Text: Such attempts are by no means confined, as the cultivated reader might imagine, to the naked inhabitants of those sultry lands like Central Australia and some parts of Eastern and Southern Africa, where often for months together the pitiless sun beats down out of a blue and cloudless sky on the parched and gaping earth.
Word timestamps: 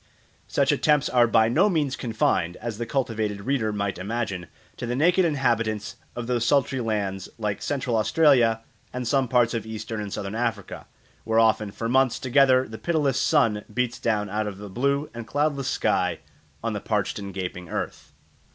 Such 0.47 0.71
attempts 0.71 1.09
are 1.09 1.27
by 1.27 1.47
no 1.47 1.69
means 1.69 1.95
confined, 1.95 2.55
as 2.57 2.79
the 2.79 2.87
cultivated 2.87 3.41
reader 3.41 3.71
might 3.71 3.99
imagine, 3.99 4.47
to 4.77 4.87
the 4.87 4.95
naked 4.95 5.25
inhabitants 5.25 5.97
of 6.15 6.25
those 6.25 6.43
sultry 6.43 6.79
lands 6.81 7.29
like 7.37 7.61
Central 7.61 7.95
Australia 7.95 8.61
and 8.91 9.07
some 9.07 9.27
parts 9.27 9.53
of 9.53 9.63
Eastern 9.63 10.01
and 10.01 10.11
Southern 10.11 10.33
Africa, 10.33 10.87
where 11.23 11.37
often 11.37 11.69
for 11.69 11.87
months 11.87 12.17
together 12.17 12.67
the 12.67 12.79
pitiless 12.79 13.21
sun 13.21 13.63
beats 13.71 13.99
down 13.99 14.27
out 14.27 14.47
of 14.47 14.59
a 14.59 14.69
blue 14.69 15.07
and 15.13 15.27
cloudless 15.27 15.67
sky 15.67 16.17
on 16.63 16.73
the 16.73 16.81
parched 16.81 17.19
and 17.19 17.31
gaping 17.35 17.69
earth. 17.69 18.11